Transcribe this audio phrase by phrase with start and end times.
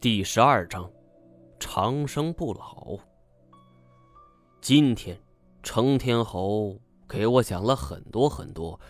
[0.00, 0.90] 第十二章，
[1.58, 2.98] 长生不老。
[4.62, 5.20] 今天，
[5.62, 8.80] 成天侯给我讲了很多很多。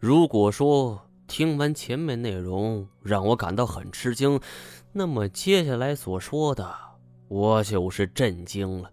[0.00, 4.40] 如果说听完前面内容让我感到很吃惊，
[4.90, 6.74] 那么接下来所说的，
[7.28, 8.90] 我就是震惊了。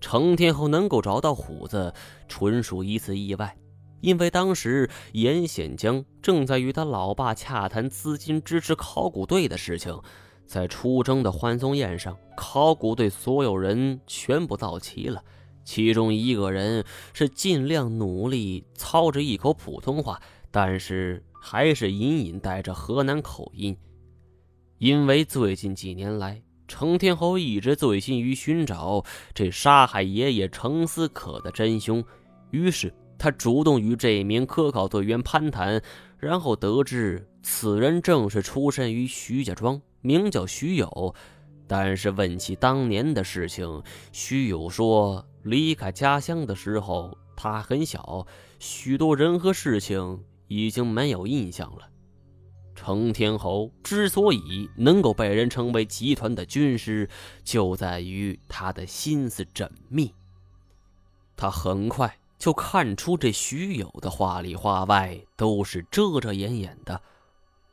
[0.00, 1.92] 成天侯能够找到虎子，
[2.28, 3.58] 纯属一次意外，
[4.00, 10.00] 因为当时严显江正在与他老爸洽谈资金支持考古队的事情。
[10.46, 15.22] 在出征的欢送宴上，考古队所有人全部到齐了。
[15.64, 23.74] 其中一个人是尽量努力操着一口普通话，但是还是隐隐带着河南口音。
[24.78, 29.02] 因为最近几年来，程天侯一直醉心于寻找
[29.32, 32.04] 这杀害爷爷程思可的真凶，
[32.50, 35.80] 于是他主动与这名科考队员攀谈，
[36.24, 39.78] 然后得知此人正是出身于徐家庄。
[40.00, 41.14] 名叫徐友，
[41.66, 48.26] 但是问起当年的事情，徐友说离开家乡的时候他很小，
[48.58, 51.90] 许多人和事情已经没有印象了。
[52.74, 57.08] 程天侯之所以能够被人称为集团的军师，
[57.44, 60.12] 就在于他的心思缜密。
[61.36, 67.00] 他很快就看出这徐友的话里话外都是遮遮掩掩的。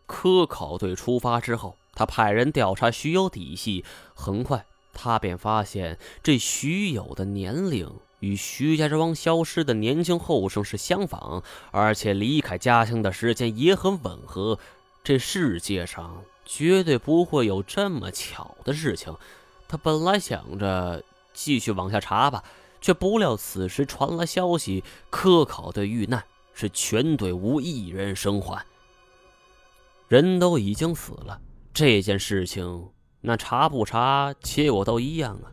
[0.05, 1.75] 科考队出发之后。
[1.93, 3.83] 他派人调查徐友底细，
[4.13, 14.57] 很快他便发现这徐友的年龄与徐家庄消失的年轻后生是相仿，而且离开家乡的时间也很吻合。
[15.03, 19.13] 这世界上绝对不会有这么巧的事情。
[19.67, 22.41] 他本来想着继续往下查吧，
[22.81, 28.65] 却不料此时传来消息，科考队遇难，是全队无一人生还，
[30.07, 31.39] 人都已经死了。
[31.73, 32.89] 这件事情，
[33.21, 35.51] 那查不查结果都一样啊。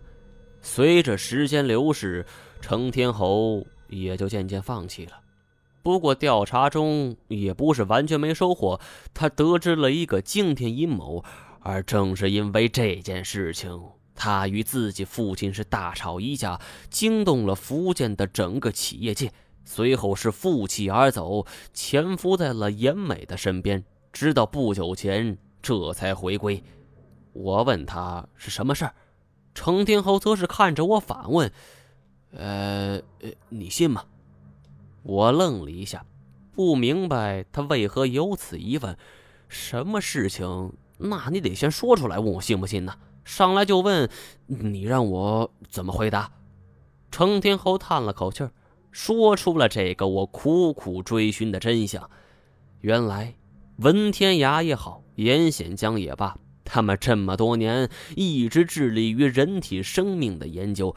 [0.62, 2.26] 随着时间流逝，
[2.60, 5.12] 程天侯也就渐渐放弃了。
[5.82, 8.80] 不过调查中也不是完全没收获，
[9.14, 11.24] 他得知了一个惊天阴谋。
[11.60, 13.82] 而正是因为这件事情，
[14.18, 19.32] 他与自己父亲是大吵一架，惊动了福建的整个企业界。
[19.64, 25.38] 随后是负气而走，潜伏在了严美的身边，直到不久前。
[25.62, 26.62] 这才回归。
[27.32, 28.94] 我问他是什么事儿，
[29.54, 31.52] 程天侯则是看着我反问
[32.32, 33.00] ：“呃，
[33.48, 34.04] 你信吗？”
[35.02, 36.04] 我愣了一下，
[36.52, 38.96] 不明白他为何有此疑问。
[39.48, 40.72] 什么事情？
[40.96, 42.94] 那你得先说出来，问我信不信呢？
[43.28, 44.08] 上来就问，
[44.46, 46.32] 你让我怎么回答？
[47.10, 48.48] 程天侯叹了口气，
[48.90, 52.08] 说出了这个我苦苦追寻的真相。
[52.80, 53.34] 原来，
[53.76, 55.04] 文天涯也好。
[55.16, 60.96] 严显江也罢，他们这么多年一直致力于人体生命的研究。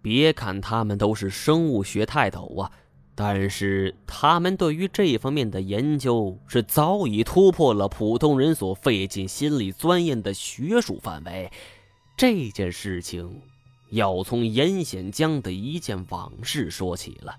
[0.00, 2.72] 别看他们都是生物学泰斗啊，
[3.16, 11.50] 但是他们对于这方面的研究是早已突破了普通人所费尽心力钻研的学术范围。
[12.16, 13.40] 这件事情
[13.90, 17.34] 要从严显江的一件往事说起了。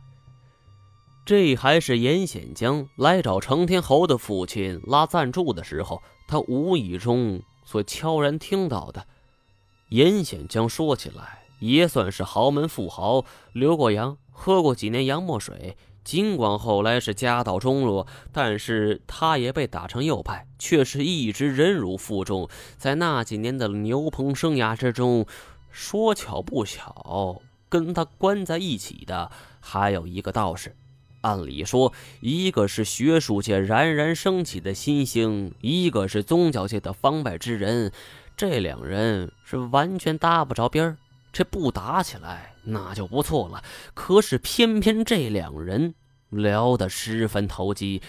[1.25, 6.01] 这还是严显江来找程天侯的父亲拉赞助的时候。
[6.29, 9.07] 他无意中所悄然听到的，
[9.87, 15.75] 严显江说起来也算是豪门富豪，留过洋，喝过几年洋墨水。
[16.03, 22.47] 尽管后来是家道中落，但是他也被打成右派，却是一直忍辱负重。
[22.77, 25.25] 在那几年的牛棚生涯之中，
[25.69, 29.29] 说巧不巧，跟他关在一起的
[29.59, 30.77] 还有一个道士。
[31.21, 31.91] 按理说，
[32.21, 37.91] 一个是学术界冉冉升起的新星，一个是宗教界的方外之人，
[38.37, 40.97] 这两人是完全搭不着边儿。
[41.37, 45.93] 这不打起来那就不错了，可是偏偏这两人
[46.31, 48.01] 聊得十分投机，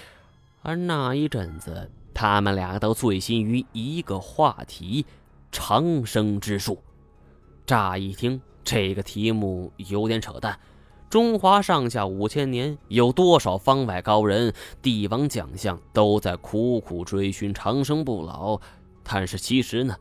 [0.62, 5.04] 而那一阵子，他们俩都醉心于一个话题——
[5.52, 6.82] 长生之术。
[7.66, 10.58] 乍一听，这个题目有点扯淡。
[11.10, 18.58] 中华上下五千年，有多少方外高人、帝王将相都在苦苦追寻长生不老？
[19.02, 19.94] 但是其实呢，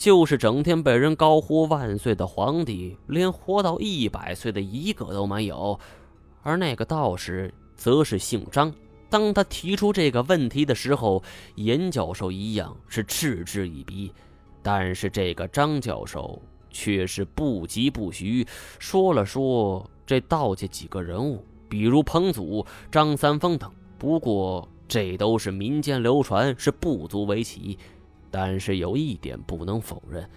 [0.00, 5.78] 就是整天被人高呼万岁的皇帝，连活到一百岁的一个都没有。
[6.42, 8.72] 而那个道士则是姓张。
[9.10, 11.22] 当他提出这个问题的时候，
[11.56, 14.10] 严教授一样是嗤之以鼻。
[14.62, 18.46] 但是这个张教授却是不疾不徐，
[18.78, 19.86] 说了说。
[20.06, 27.78] 这道家几个人物，比如彭祖、张三丰等，不过这都是民间流传，是不足为奇。
[28.30, 30.28] 但是有一点不能否认，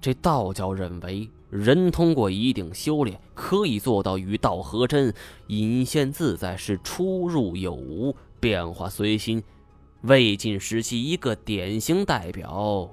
[0.00, 5.14] 这道教认为人通过一定修炼可以做到与道合真，
[5.48, 9.42] 隐现自在，是出入有无，变化随心。
[10.02, 12.90] 魏晋时期一个典型代表，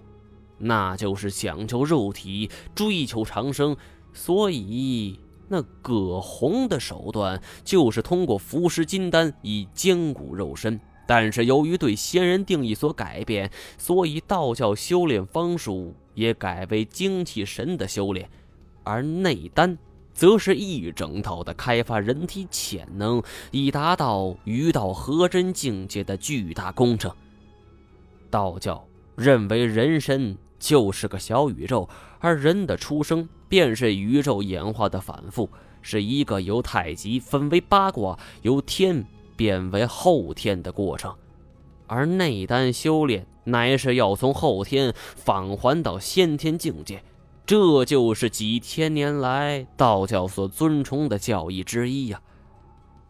[0.58, 3.76] 那就是讲究肉体，追求长生，
[4.14, 10.80] 所以那葛洪的手段就是通过服食金丹以坚固肉身。
[11.10, 18.30] 但是由于对仙人定义所改变，所以道教修炼方术也改为精气神的修炼，
[18.84, 19.76] 而内丹
[20.14, 27.12] 则是一整套的开发人体潜能，以达到与道合真境界的巨大工程。
[28.30, 28.86] 道教
[29.16, 31.90] 认为人身就是个小宇宙，
[32.20, 35.50] 而人的出生便是宇宙演化的反复，
[35.82, 39.04] 是一个由太极分为八卦，由天。
[39.40, 41.16] 变为后天的过程，
[41.88, 47.02] 而内丹修炼乃是要从后天返还到先天境界，
[47.46, 52.20] 这就是几千年来道教所尊崇的教义之一呀。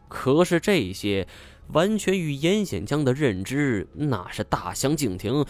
[0.07, 1.27] 可是这些
[1.69, 5.43] 完全与严显江的认知那是大相径庭。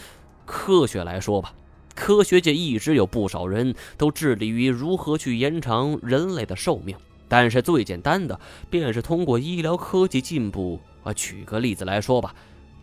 [0.46, 1.52] 科学来说吧，
[1.94, 6.96] 科学界一直有不少人都致力于如何去延长人类的寿命。
[7.30, 8.38] 但是最简单的，
[8.68, 11.12] 便是通过医疗科技进步啊。
[11.12, 12.34] 举个例子来说吧，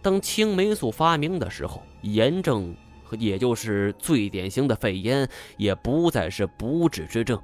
[0.01, 2.73] 当青霉素发明的时候，炎症，
[3.19, 5.27] 也就是最典型的肺炎，
[5.57, 7.37] 也不再是不治之症。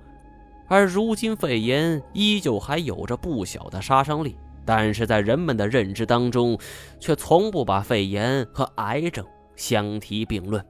[0.70, 6.58] 而如今肺炎依旧还有着不小的杀伤力，但是在人们的认知当中，
[7.02, 9.26] 却从不把肺炎和癌症
[9.58, 10.66] 相提并论。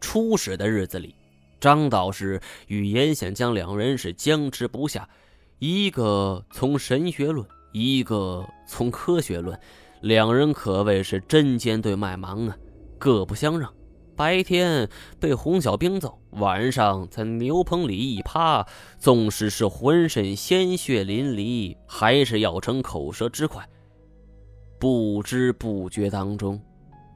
[0.00, 1.16] 初始的日子里。
[1.62, 5.08] 张道士与严显江两人是僵持不下，
[5.60, 9.56] 一个从神学论，一个从科学论，
[10.00, 12.56] 两人可谓是针尖对麦芒啊，
[12.98, 13.72] 各不相让。
[14.16, 14.88] 白天
[15.20, 18.66] 被洪小兵揍，晚上在牛棚里一趴，
[18.98, 23.64] 纵使是浑身鲜血淋漓，还是要逞口舌之快。
[24.80, 26.60] 不知不觉当中，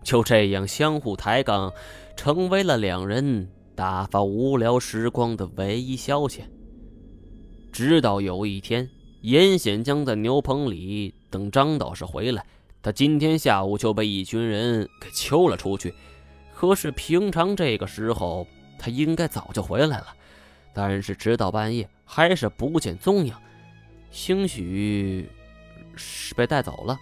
[0.05, 1.73] 就这样相互抬杠，
[2.17, 3.51] 成为了两人。
[3.77, 6.41] 打发无聊时光的唯一消遣。
[7.71, 8.89] 直到有一天，
[9.21, 12.43] 严显江在牛棚里等张道士回来，
[12.83, 15.93] 他今天下午就被一群人给揪了出去。
[16.55, 18.47] 可是平常这个时候，
[18.79, 20.07] 他应该早就回来了，
[20.73, 23.35] 但是直到半夜还是不见踪影，
[24.11, 25.29] 兴许
[25.97, 26.99] 是被带走了。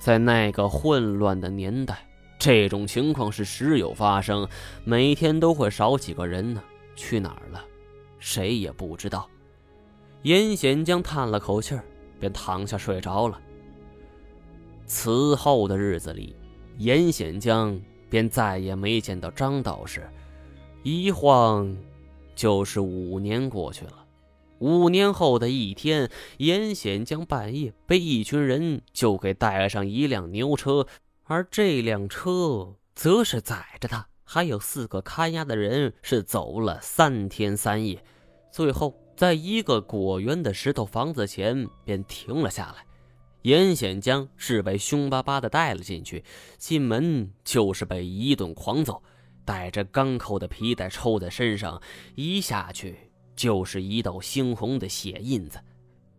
[0.00, 2.07] 在那个混乱的年代。
[2.38, 4.48] 这种情况是时有发生，
[4.84, 6.62] 每天都会少几个人呢。
[6.94, 7.64] 去哪儿了？
[8.18, 9.28] 谁也不知道。
[10.22, 11.78] 严显江叹了口气，
[12.18, 13.40] 便躺下睡着了。
[14.86, 16.34] 此后的日子里，
[16.78, 20.08] 严显江便再也没见到张道士。
[20.82, 21.76] 一晃，
[22.34, 24.04] 就是五年过去了。
[24.58, 30.86] 五年后的一天，严显江半夜被一群人就给带上一辆牛车。
[31.28, 38.02] 而这辆车则是载着他，还有四个看押的人，是走了三天三夜，
[38.50, 42.84] 最后在一个果园的石头房子前便停了下来。
[43.42, 46.24] 严显江是被凶巴巴的带了进去，
[46.56, 49.02] 进门就是被一顿狂揍，
[49.44, 51.80] 带着钢扣的皮带抽在身上，
[52.14, 52.96] 一下去
[53.36, 55.60] 就是一道猩红的血印子，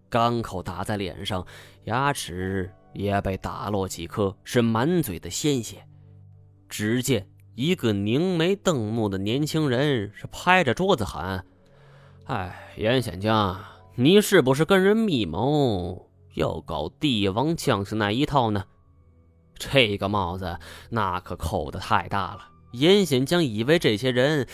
[0.09, 1.45] 钢口打在脸上，
[1.85, 2.71] 牙齿。
[2.91, 5.85] 也被打落几颗，是满嘴的鲜血。
[6.67, 11.45] 只见一个凝眉瞪目的年轻人是拍着桌子喊
[12.25, 13.63] ：“哎，严显江，
[13.93, 18.63] 你是不是跟人密谋，要搞帝王将士那一套呢？”
[19.53, 20.57] 这个帽子
[20.89, 22.49] 那可扣的太大了。
[22.71, 24.47] 严显江以为这些人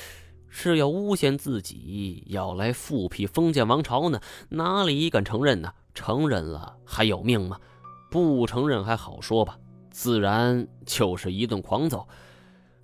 [0.57, 5.73] 是要诬陷自己，要来复辟封建王朝呢，哪里敢承认呢？
[5.93, 7.59] 承认了还有命吗？
[8.09, 9.59] 不承认还好说吧，
[9.91, 12.07] 自然就是一顿狂揍。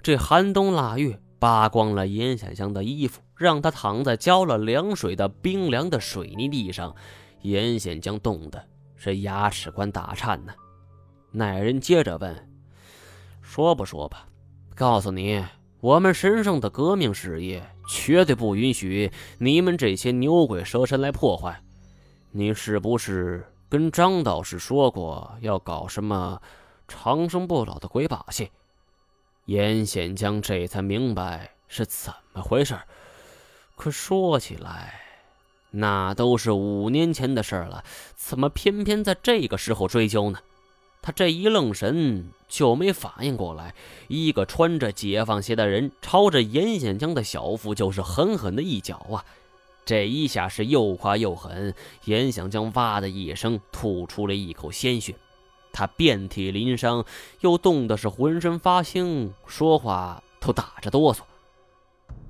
[0.03, 6.93] 这寒冬腊月，扒光了严显江的衣服，让他躺在浇了凉水的冰凉的水泥地上。
[7.41, 8.61] 严显江冻得
[8.97, 10.53] 是牙齿关打颤呢。
[11.31, 12.49] 那人接着问
[13.41, 14.27] ：“说不说吧？
[14.75, 15.41] 告诉你，
[15.81, 21.61] 我们神圣的革命事业绝对不允许你们这些牛鬼蛇神来破坏。
[22.31, 26.41] 你是不是？”跟张道士说过要搞什么
[26.89, 28.51] 长生不老的鬼把戏，
[29.45, 32.77] 严显江这才明白是怎么回事。
[33.77, 35.01] 可说起来，
[35.69, 37.81] 那都是五年前的事了，
[38.13, 40.39] 怎么偏偏在这个时候追究呢？
[41.01, 43.73] 他这一愣神，就没反应过来，
[44.07, 49.25] 一个穿着解放鞋的人朝着严显江的小腹就是狠狠的一脚啊！
[49.83, 51.73] 这一下是又快又狠，
[52.05, 55.15] 严显江哇的一声吐出了一口鲜血，
[55.73, 57.03] 他遍体鳞伤，
[57.39, 61.21] 又冻得是浑身发青，说话都打着哆嗦。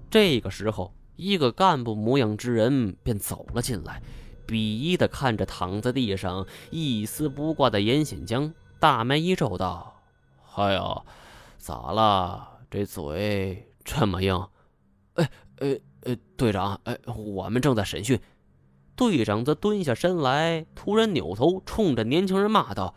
[0.10, 4.02] 这个时候，一个干部模样之人便走了进来，
[4.52, 8.54] 鄙夷的看着躺在地上一丝不挂的严显江。
[8.82, 10.02] 大眉一皱，道
[10.58, 11.06] ：“哎呦，
[11.58, 12.60] 咋了？
[12.70, 14.46] 这嘴这么硬
[15.16, 15.30] ？”“哎，
[15.60, 18.20] 呃，呃，队长，哎，我们正在审讯。”
[18.98, 22.94] 队长则蹲下身来，突然扭头冲着年轻人骂道：“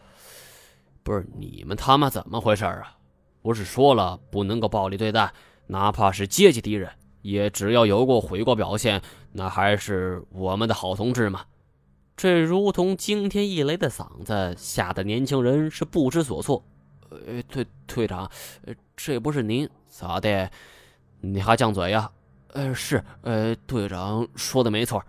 [1.04, 2.98] 不是你们他妈怎么回事啊？
[3.42, 5.32] 不是说了不能够暴力对待，
[5.68, 6.90] 哪怕是阶级敌人，
[7.24, 9.00] 也只要有过悔过表现，
[9.32, 11.46] 那还是我们的好同志嘛？”
[12.16, 16.62] 这如同惊天一雷的嗓子，吓得年轻人是不知所措。
[17.10, 18.30] 呃，队队长，
[18.94, 20.50] 这不是您咋的？
[21.20, 22.10] 你还犟嘴呀？
[22.52, 25.02] 呃，是，呃，队长说的没错。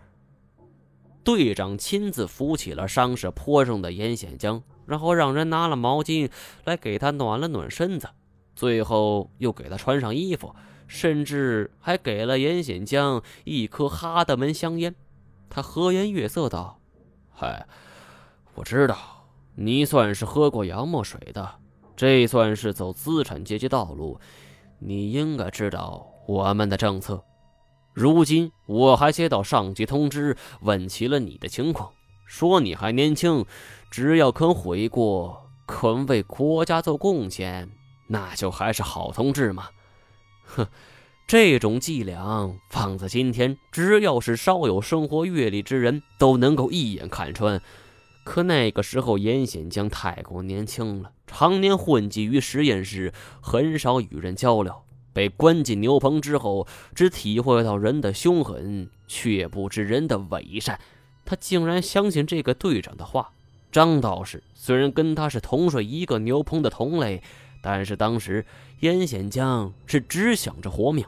[1.24, 6.32] 队长亲自扶起了伤势颇重的严显江，然后让人拿了毛巾
[6.64, 8.08] 来给他暖了暖身子，
[8.56, 10.56] 最后又给他穿上衣服，
[10.88, 14.96] 甚至还给了严显江一颗哈德门香烟。
[15.50, 16.80] 他和颜悦色道。
[17.32, 17.66] 嗨，
[18.54, 18.98] 我知道
[19.56, 21.56] 你算是喝过洋墨水的，
[21.96, 24.20] 这算是走资产阶级道路，
[24.80, 27.24] 你应该知道我们的政策。
[27.94, 31.92] 如今我还接到上级通知，问起了你的情况，
[32.26, 33.46] 说你还年轻，
[33.90, 37.70] 只要肯悔过，肯为国家做贡献，
[38.10, 39.70] 那就还是好同志嘛。
[40.46, 40.68] 哼。
[41.28, 47.60] 这种伎俩放在今天，只要是稍有生活阅历之人都能够一眼看穿。
[48.24, 53.12] 可那个时候，严显江太过年轻了，常年混迹于实验室，
[53.42, 54.84] 很少与人交流。
[55.14, 60.80] 被关进牛棚之后，只体会到人的凶狠，却不知人的伪善。
[61.24, 63.32] 他竟然相信这个队长的话。
[63.72, 67.22] 张道士虽然跟他是同睡一个牛棚的同类，
[67.66, 68.46] 但是当时
[68.82, 71.04] 严显江是只想着活命。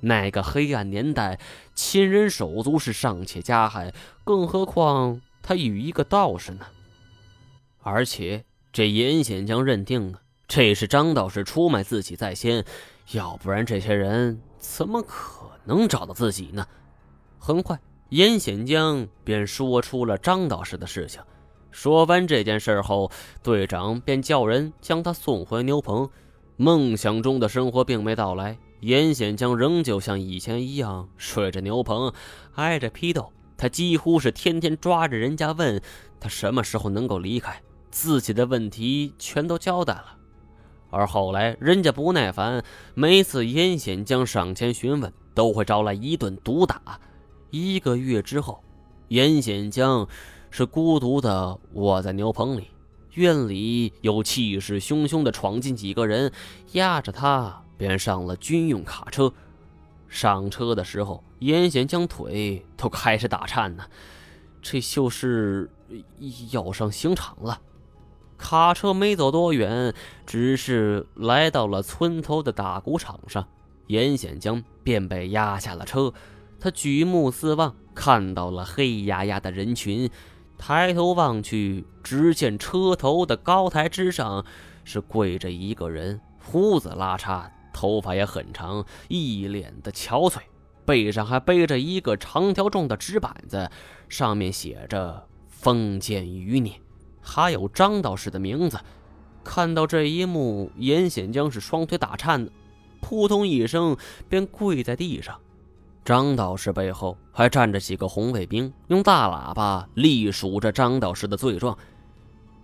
[0.00, 1.40] 那个黑暗年代，
[1.74, 6.66] 亲人手足是尚且加害，更何况他与一个道士呢？
[7.80, 12.62] 而且这严显江认定啊，这是张道士出卖自己在先，
[13.12, 16.66] 要不然这些人怎么可能找到自己呢？
[17.38, 21.22] 很快，严显江便说出了张道士的事情。
[21.72, 23.10] 说完这件事后，
[23.42, 26.08] 队长便叫人将他送回牛棚。
[26.56, 28.56] 梦想中的生活并没到来。
[28.80, 32.12] 严显江仍旧像以前一样睡着牛棚，
[32.56, 33.32] 挨着批斗。
[33.56, 35.80] 他几乎是天天抓着人家问
[36.18, 40.16] 他什么时候能够离开，自己的问题全都交代了。
[40.90, 42.62] 而后来人家不耐烦，
[42.94, 47.00] 每次严显江上前询问，都会招来一顿毒打。
[47.50, 48.62] 一个月之后，
[49.08, 50.08] 严显江
[50.52, 52.68] 是孤独的卧在牛棚里，
[53.14, 56.30] 院里有气势汹汹的闯进几个人，
[56.72, 57.58] 压着他。
[57.78, 59.32] 便上了军用卡车，
[60.06, 63.84] 上车的时候，严显江腿都开始打颤呢，
[64.60, 65.68] 这就是
[66.52, 67.60] 要上刑场了。
[68.38, 69.92] 卡车没走多远，
[70.24, 73.48] 只是来到了村头的大谷场上，
[73.88, 76.12] 严显江便被压下了车。
[76.60, 80.08] 他举目四望，看到了黑压压的人群，
[80.64, 84.44] 抬头望去，只见车头的高台之上
[84.84, 87.50] 是跪着一个人，胡子拉碴。
[87.72, 90.38] 头发也很长，一脸的憔悴，
[90.84, 93.68] 背上还背着一个长条状的纸板子，
[94.08, 96.80] 上面写着“封建余孽”，
[97.20, 98.78] 还有张道士的名字。
[99.42, 102.52] 看到这一幕，严显江是双腿打颤的，
[103.00, 103.96] 扑通一声
[104.28, 105.40] 便跪在地上。
[106.04, 111.76] 张道士背后还站着几个红卫兵，用大喇叭隶数着张道士的罪状。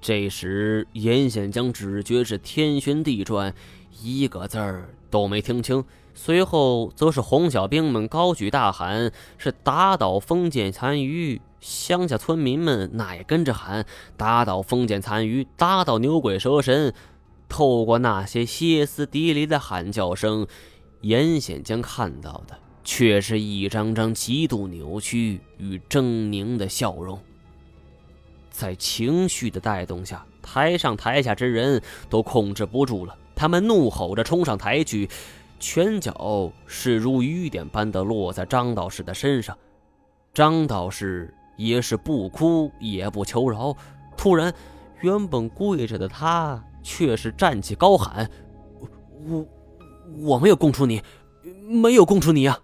[0.00, 3.54] 这时，严显江只觉是天旋地转，
[4.02, 4.88] 一个字儿。
[5.11, 13.87] 都没听清，随后则是红小兵们高举大喊：“是打倒封建残余！”乡下村民们那也跟着喊
[14.18, 15.47] ：“打倒封建残余！
[15.57, 16.92] 打倒牛鬼蛇神！”
[17.49, 20.47] 透过那些歇斯底里的喊叫声，
[21.00, 22.59] 严显江看到的
[22.90, 27.21] 却是一张张极度扭曲与狰狞的笑容。
[28.50, 33.14] 在情绪的带动下，台上台下之人都控制不住了。
[33.37, 35.07] 他们怒吼着冲上台去，
[35.61, 39.54] 拳脚是如雨点般的落在张道士的身上。
[40.33, 43.76] 张道士也是不哭也不求饶。
[44.16, 44.50] 突然，
[45.02, 48.30] 原本跪着的他却是站起高喊
[49.28, 49.47] ：“我
[50.21, 51.02] 我没有供出你，
[51.68, 52.59] 没有供出你啊！”